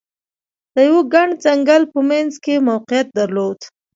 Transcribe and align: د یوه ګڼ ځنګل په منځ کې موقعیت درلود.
د 0.75 0.77
یوه 0.87 1.01
ګڼ 1.13 1.27
ځنګل 1.43 1.83
په 1.91 1.99
منځ 2.09 2.33
کې 2.43 2.65
موقعیت 2.69 3.07
درلود. 3.19 3.59